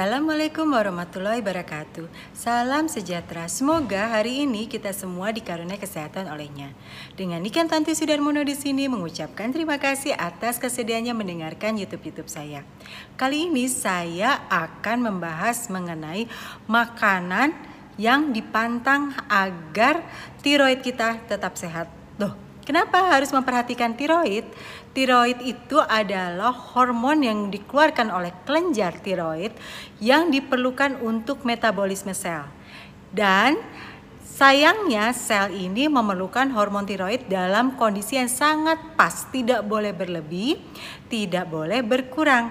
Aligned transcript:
Assalamualaikum 0.00 0.64
warahmatullahi 0.72 1.44
wabarakatuh. 1.44 2.08
Salam 2.32 2.88
sejahtera. 2.88 3.44
Semoga 3.52 4.08
hari 4.08 4.48
ini 4.48 4.64
kita 4.64 4.96
semua 4.96 5.28
dikaruniai 5.28 5.76
kesehatan 5.76 6.24
olehnya. 6.32 6.72
Dengan 7.20 7.44
Niken 7.44 7.68
Tanti 7.68 7.92
Sudarmono 7.92 8.40
di 8.40 8.56
sini 8.56 8.88
mengucapkan 8.88 9.52
terima 9.52 9.76
kasih 9.76 10.16
atas 10.16 10.56
kesediaannya 10.56 11.12
mendengarkan 11.12 11.76
YouTube-YouTube 11.76 12.32
saya. 12.32 12.64
Kali 13.20 13.52
ini 13.52 13.68
saya 13.68 14.40
akan 14.48 15.04
membahas 15.04 15.68
mengenai 15.68 16.32
makanan 16.64 17.52
yang 18.00 18.32
dipantang 18.32 19.12
agar 19.28 20.00
tiroid 20.40 20.80
kita 20.80 21.20
tetap 21.28 21.60
sehat. 21.60 21.92
Loh, 22.16 22.49
kenapa 22.62 23.16
harus 23.16 23.30
memperhatikan 23.30 23.96
tiroid? 23.96 24.46
Tiroid 24.90 25.38
itu 25.46 25.78
adalah 25.78 26.50
hormon 26.50 27.22
yang 27.22 27.38
dikeluarkan 27.48 28.10
oleh 28.10 28.34
kelenjar 28.42 28.98
tiroid 28.98 29.54
yang 30.02 30.34
diperlukan 30.34 30.98
untuk 30.98 31.46
metabolisme 31.46 32.10
sel. 32.10 32.50
Dan 33.14 33.58
sayangnya 34.22 35.14
sel 35.14 35.54
ini 35.54 35.86
memerlukan 35.86 36.50
hormon 36.50 36.88
tiroid 36.88 37.28
dalam 37.30 37.78
kondisi 37.78 38.18
yang 38.18 38.30
sangat 38.30 38.82
pas, 38.98 39.30
tidak 39.30 39.62
boleh 39.62 39.94
berlebih, 39.94 40.58
tidak 41.06 41.46
boleh 41.46 41.86
berkurang. 41.86 42.50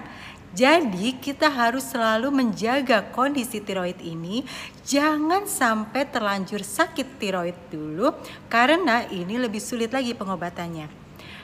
Jadi 0.50 1.14
kita 1.22 1.46
harus 1.46 1.86
selalu 1.94 2.34
menjaga 2.34 3.06
kondisi 3.14 3.62
tiroid 3.62 4.02
ini 4.02 4.42
jangan 4.82 5.46
sampai 5.46 6.10
terlanjur 6.10 6.66
sakit 6.66 7.22
tiroid 7.22 7.54
dulu 7.70 8.10
karena 8.50 9.06
ini 9.14 9.38
lebih 9.38 9.62
sulit 9.62 9.94
lagi 9.94 10.10
pengobatannya. 10.10 10.90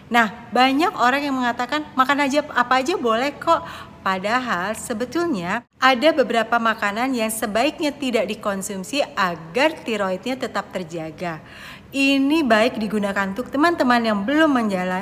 Nah, 0.06 0.50
banyak 0.54 0.94
orang 0.98 1.22
yang 1.22 1.34
mengatakan 1.38 1.86
makan 1.94 2.26
aja 2.26 2.42
apa 2.50 2.82
aja 2.82 2.94
boleh 2.98 3.30
kok. 3.38 3.62
Padahal 4.06 4.78
sebetulnya 4.78 5.66
ada 5.82 6.14
beberapa 6.14 6.62
makanan 6.62 7.10
yang 7.10 7.26
sebaiknya 7.26 7.90
tidak 7.90 8.30
dikonsumsi 8.30 9.02
agar 9.02 9.74
tiroidnya 9.82 10.38
tetap 10.38 10.70
terjaga. 10.70 11.42
Ini 11.90 12.46
baik 12.46 12.78
digunakan 12.78 13.34
untuk 13.34 13.50
teman-teman 13.50 14.02
yang 14.02 14.22
belum 14.22 14.50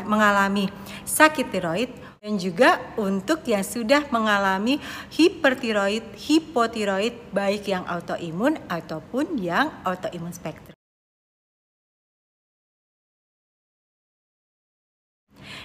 mengalami 0.08 0.72
sakit 1.04 1.52
tiroid 1.52 2.03
dan 2.24 2.40
juga 2.40 2.80
untuk 2.96 3.44
yang 3.44 3.60
sudah 3.60 4.08
mengalami 4.08 4.80
hipertiroid, 5.12 6.00
hipotiroid 6.16 7.12
baik 7.28 7.68
yang 7.68 7.84
autoimun 7.84 8.56
ataupun 8.64 9.36
yang 9.36 9.68
autoimun 9.84 10.32
spektrum. 10.32 10.72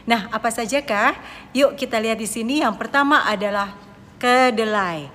Nah, 0.03 0.27
apa 0.35 0.51
sajakah? 0.51 1.15
Yuk 1.55 1.79
kita 1.79 1.95
lihat 1.95 2.19
di 2.19 2.27
sini. 2.27 2.59
Yang 2.59 2.75
pertama 2.75 3.23
adalah 3.23 3.71
kedelai. 4.19 5.07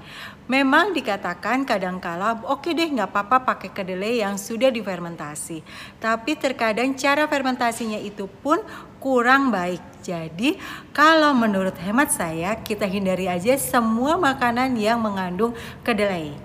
Memang 0.44 0.92
dikatakan 0.92 1.64
kadangkala 1.64 2.44
oke 2.44 2.68
okay 2.68 2.76
deh 2.76 2.84
nggak 2.92 3.08
apa-apa 3.08 3.48
pakai 3.48 3.72
kedelai 3.72 4.20
yang 4.20 4.36
sudah 4.36 4.68
difermentasi. 4.68 5.64
Tapi 5.96 6.36
terkadang 6.36 6.92
cara 7.00 7.24
fermentasinya 7.24 7.96
itu 7.96 8.28
pun 8.28 8.60
kurang 9.00 9.48
baik. 9.48 9.80
Jadi 10.04 10.60
kalau 10.92 11.32
menurut 11.32 11.72
hemat 11.80 12.12
saya 12.12 12.60
kita 12.60 12.84
hindari 12.84 13.24
aja 13.24 13.56
semua 13.56 14.20
makanan 14.20 14.76
yang 14.76 15.00
mengandung 15.00 15.56
kedelai. 15.80 16.36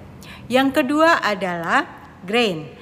Yang 0.48 0.80
kedua 0.80 1.20
adalah 1.20 1.84
grain 2.24 2.79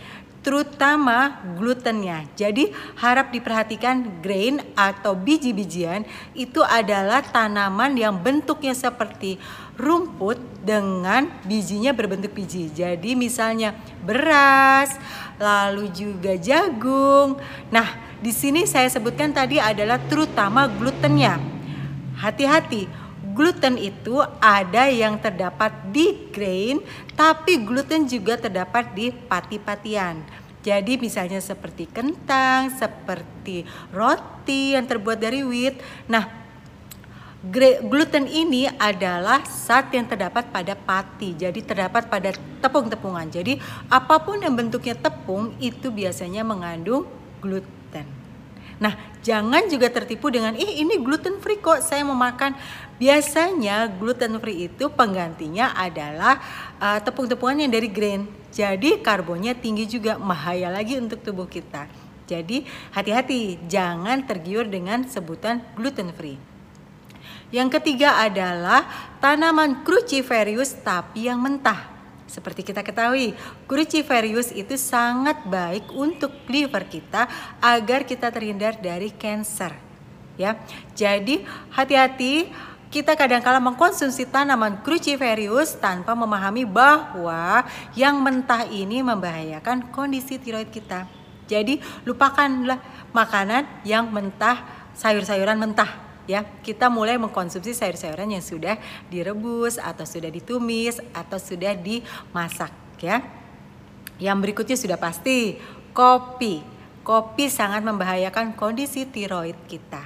terutama 0.47 1.43
glutennya. 1.59 2.23
Jadi 2.39 2.71
harap 2.95 3.35
diperhatikan 3.35 4.23
grain 4.23 4.63
atau 4.79 5.11
biji-bijian 5.11 6.07
itu 6.31 6.63
adalah 6.63 7.19
tanaman 7.19 7.99
yang 7.99 8.15
bentuknya 8.15 8.71
seperti 8.71 9.35
rumput 9.75 10.39
dengan 10.63 11.27
bijinya 11.43 11.91
berbentuk 11.91 12.31
biji. 12.31 12.71
Jadi 12.71 13.11
misalnya 13.19 13.75
beras, 14.07 14.95
lalu 15.35 15.91
juga 15.91 16.39
jagung. 16.39 17.35
Nah, 17.67 17.99
di 18.23 18.31
sini 18.31 18.63
saya 18.63 18.87
sebutkan 18.87 19.35
tadi 19.35 19.59
adalah 19.59 19.99
terutama 20.07 20.71
glutennya. 20.71 21.43
Hati-hati, 22.23 22.87
gluten 23.37 23.77
itu 23.77 24.17
ada 24.41 24.89
yang 24.89 25.21
terdapat 25.21 25.69
di 25.93 26.27
grain, 26.33 26.81
tapi 27.13 27.61
gluten 27.61 28.09
juga 28.09 28.41
terdapat 28.41 28.97
di 28.97 29.13
pati-patian. 29.13 30.25
Jadi 30.65 30.97
misalnya 30.97 31.37
seperti 31.37 31.85
kentang, 31.87 32.73
seperti 32.73 33.63
roti 33.93 34.73
yang 34.73 34.83
terbuat 34.89 35.21
dari 35.21 35.45
wheat. 35.45 35.79
Nah, 36.11 36.27
gluten 37.87 38.27
ini 38.27 38.67
adalah 38.75 39.45
zat 39.47 39.93
yang 39.95 40.09
terdapat 40.09 40.49
pada 40.51 40.75
pati. 40.75 41.37
Jadi 41.37 41.63
terdapat 41.63 42.11
pada 42.11 42.35
tepung-tepungan. 42.59 43.31
Jadi 43.31 43.61
apa 43.87 44.19
pun 44.19 44.41
yang 44.43 44.57
bentuknya 44.57 44.97
tepung 44.97 45.55
itu 45.61 45.87
biasanya 45.87 46.43
mengandung 46.43 47.07
gluten. 47.39 48.03
Nah, 48.77 48.93
jangan 49.27 49.67
juga 49.67 49.91
tertipu 49.91 50.31
dengan 50.31 50.55
ih 50.55 50.79
ini 50.79 50.95
gluten 51.03 51.43
free 51.43 51.59
kok 51.59 51.83
saya 51.83 52.07
mau 52.07 52.15
makan. 52.15 52.55
Biasanya 52.95 53.91
gluten 53.99 54.39
free 54.39 54.71
itu 54.71 54.87
penggantinya 54.87 55.75
adalah 55.75 56.39
uh, 56.79 57.03
tepung-tepungan 57.03 57.67
yang 57.67 57.71
dari 57.75 57.91
grain. 57.91 58.23
Jadi 58.55 59.03
karbonnya 59.03 59.53
tinggi 59.53 59.85
juga, 59.85 60.15
bahaya 60.15 60.71
lagi 60.71 60.95
untuk 60.95 61.19
tubuh 61.21 61.45
kita. 61.45 61.85
Jadi 62.25 62.63
hati-hati, 62.95 63.59
jangan 63.67 64.23
tergiur 64.23 64.65
dengan 64.65 65.05
sebutan 65.05 65.61
gluten 65.75 66.09
free. 66.15 66.39
Yang 67.51 67.79
ketiga 67.79 68.17
adalah 68.17 68.87
tanaman 69.19 69.83
cruciferous 69.83 70.75
tapi 70.79 71.27
yang 71.29 71.39
mentah. 71.39 71.96
Seperti 72.27 72.61
kita 72.61 72.83
ketahui, 72.83 73.31
cruciferous 73.65 74.51
itu 74.51 74.75
sangat 74.75 75.47
baik 75.47 75.87
untuk 75.95 76.31
liver 76.51 76.83
kita 76.83 77.25
agar 77.63 78.03
kita 78.03 78.27
terhindar 78.27 78.75
dari 78.77 79.15
cancer. 79.15 79.71
Ya. 80.35 80.59
Jadi 80.93 81.47
hati-hati 81.71 82.51
kita 82.91 83.15
kadang-kala 83.15 83.59
mengkonsumsi 83.59 84.27
tanaman 84.27 84.79
cruciferous 84.83 85.75
tanpa 85.79 86.15
memahami 86.15 86.63
bahwa 86.67 87.63
yang 87.95 88.19
mentah 88.19 88.67
ini 88.67 89.03
membahayakan 89.03 89.91
kondisi 89.91 90.35
tiroid 90.39 90.71
kita. 90.71 91.07
Jadi 91.47 91.79
lupakanlah 92.03 92.79
makanan 93.15 93.63
yang 93.87 94.11
mentah, 94.11 94.67
sayur-sayuran 94.99 95.55
mentah 95.55 96.06
ya. 96.27 96.45
Kita 96.61 96.91
mulai 96.91 97.17
mengkonsumsi 97.17 97.73
sayur-sayuran 97.73 98.37
yang 98.37 98.43
sudah 98.43 98.75
direbus 99.09 99.81
atau 99.81 100.05
sudah 100.05 100.29
ditumis 100.29 101.01
atau 101.15 101.39
sudah 101.41 101.73
dimasak 101.73 102.69
ya. 103.01 103.23
Yang 104.21 104.37
berikutnya 104.43 104.77
sudah 104.77 104.99
pasti 104.99 105.57
kopi. 105.95 106.61
Kopi 107.01 107.47
sangat 107.47 107.81
membahayakan 107.87 108.53
kondisi 108.59 109.07
tiroid 109.07 109.55
kita. 109.71 110.03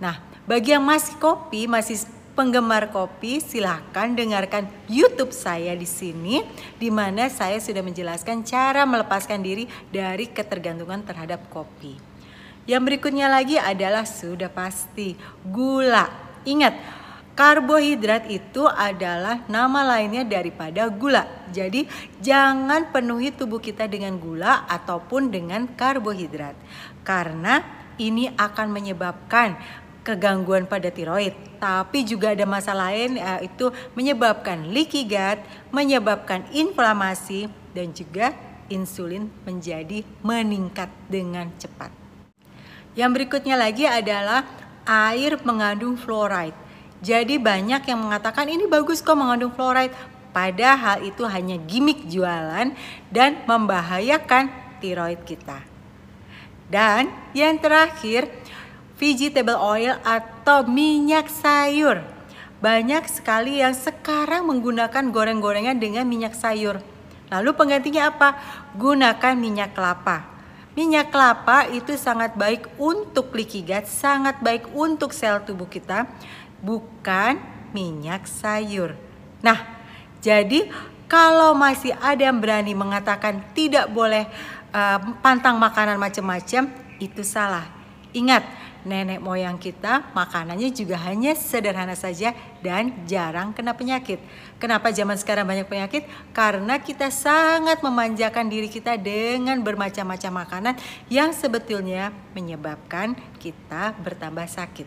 Nah, 0.00 0.18
bagi 0.48 0.72
yang 0.72 0.82
masih 0.82 1.20
kopi, 1.20 1.68
masih 1.68 2.00
penggemar 2.34 2.90
kopi, 2.90 3.38
silahkan 3.38 4.10
dengarkan 4.10 4.66
YouTube 4.90 5.30
saya 5.30 5.72
di 5.78 5.86
sini, 5.86 6.42
di 6.76 6.90
mana 6.90 7.30
saya 7.30 7.62
sudah 7.62 7.80
menjelaskan 7.80 8.42
cara 8.42 8.82
melepaskan 8.82 9.40
diri 9.40 9.70
dari 9.92 10.26
ketergantungan 10.26 11.06
terhadap 11.06 11.46
kopi. 11.48 12.13
Yang 12.64 12.82
berikutnya 12.88 13.28
lagi 13.28 13.60
adalah 13.60 14.08
sudah 14.08 14.48
pasti 14.48 15.12
gula. 15.44 16.08
Ingat, 16.48 16.72
karbohidrat 17.36 18.24
itu 18.32 18.64
adalah 18.64 19.44
nama 19.52 19.84
lainnya 19.84 20.24
daripada 20.24 20.88
gula. 20.88 21.28
Jadi, 21.52 21.84
jangan 22.24 22.88
penuhi 22.88 23.36
tubuh 23.36 23.60
kita 23.60 23.84
dengan 23.84 24.16
gula 24.16 24.64
ataupun 24.64 25.28
dengan 25.28 25.68
karbohidrat, 25.76 26.56
karena 27.04 27.60
ini 28.00 28.32
akan 28.32 28.72
menyebabkan 28.72 29.60
kegangguan 30.04 30.68
pada 30.68 30.92
tiroid, 30.92 31.32
tapi 31.56 32.04
juga 32.04 32.36
ada 32.36 32.44
masalah 32.44 32.92
lain 32.92 33.16
yaitu 33.16 33.72
menyebabkan 33.96 34.68
leaky 34.68 35.08
gut, 35.08 35.40
menyebabkan 35.72 36.44
inflamasi 36.52 37.48
dan 37.72 37.92
juga 37.96 38.36
insulin 38.68 39.32
menjadi 39.48 40.04
meningkat 40.20 40.92
dengan 41.08 41.48
cepat. 41.56 42.03
Yang 42.94 43.10
berikutnya 43.18 43.58
lagi 43.58 43.90
adalah 43.90 44.46
air 44.86 45.34
mengandung 45.42 45.98
fluoride. 45.98 46.54
Jadi 47.04 47.36
banyak 47.36 47.84
yang 47.84 48.00
mengatakan 48.00 48.48
ini 48.48 48.64
bagus 48.70 49.04
kok 49.04 49.18
mengandung 49.18 49.52
fluoride, 49.52 49.92
padahal 50.32 51.04
itu 51.04 51.26
hanya 51.26 51.58
gimmick 51.58 52.06
jualan 52.08 52.72
dan 53.12 53.30
membahayakan 53.44 54.48
tiroid 54.78 55.20
kita. 55.26 55.60
Dan 56.70 57.12
yang 57.36 57.60
terakhir, 57.60 58.30
vegetable 58.96 59.58
oil 59.58 60.00
atau 60.00 60.64
minyak 60.64 61.28
sayur. 61.28 62.00
Banyak 62.64 63.04
sekali 63.10 63.60
yang 63.60 63.76
sekarang 63.76 64.48
menggunakan 64.48 65.12
goreng-gorengan 65.12 65.76
dengan 65.76 66.08
minyak 66.08 66.32
sayur. 66.32 66.80
Lalu 67.28 67.50
penggantinya 67.52 68.08
apa? 68.08 68.40
Gunakan 68.72 69.34
minyak 69.36 69.76
kelapa. 69.76 70.33
Minyak 70.74 71.14
kelapa 71.14 71.70
itu 71.70 71.94
sangat 71.94 72.34
baik 72.34 72.66
untuk 72.78 73.30
leaky 73.30 73.62
gut, 73.62 73.86
sangat 73.86 74.42
baik 74.42 74.66
untuk 74.74 75.14
sel 75.14 75.38
tubuh 75.46 75.70
kita, 75.70 76.10
bukan 76.58 77.38
minyak 77.70 78.26
sayur. 78.26 78.98
Nah, 79.38 79.74
Jadi 80.24 80.72
kalau 81.04 81.52
masih 81.52 81.92
ada 82.00 82.32
yang 82.32 82.40
berani 82.40 82.72
mengatakan 82.72 83.44
tidak 83.52 83.92
boleh 83.92 84.24
uh, 84.72 84.96
pantang 85.20 85.60
makanan 85.60 86.00
macam-macam, 86.00 86.72
itu 86.96 87.20
salah. 87.20 87.68
Ingat, 88.16 88.40
nenek 88.84 89.20
moyang 89.20 89.56
kita 89.56 90.12
makanannya 90.12 90.70
juga 90.70 91.00
hanya 91.08 91.32
sederhana 91.32 91.96
saja 91.96 92.36
dan 92.60 92.92
jarang 93.08 93.52
kena 93.56 93.72
penyakit. 93.72 94.20
Kenapa 94.60 94.92
zaman 94.92 95.16
sekarang 95.16 95.48
banyak 95.48 95.66
penyakit? 95.68 96.06
Karena 96.36 96.80
kita 96.80 97.08
sangat 97.08 97.80
memanjakan 97.80 98.48
diri 98.48 98.68
kita 98.68 98.96
dengan 99.00 99.60
bermacam-macam 99.64 100.32
makanan 100.44 100.74
yang 101.12 101.32
sebetulnya 101.32 102.12
menyebabkan 102.36 103.16
kita 103.40 103.96
bertambah 104.00 104.46
sakit. 104.46 104.86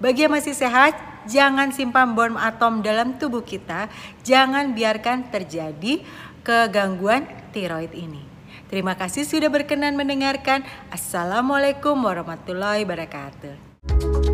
Bagi 0.00 0.24
yang 0.28 0.32
masih 0.32 0.56
sehat, 0.56 0.96
jangan 1.28 1.72
simpan 1.72 2.16
bom 2.16 2.36
atom 2.36 2.80
dalam 2.80 3.16
tubuh 3.16 3.44
kita. 3.44 3.88
Jangan 4.24 4.72
biarkan 4.72 5.28
terjadi 5.28 6.00
kegangguan 6.44 7.28
tiroid 7.52 7.92
ini. 7.92 8.35
Terima 8.66 8.98
kasih 8.98 9.22
sudah 9.22 9.46
berkenan 9.46 9.94
mendengarkan. 9.94 10.66
Assalamualaikum 10.90 11.94
warahmatullahi 12.02 12.82
wabarakatuh. 12.82 14.25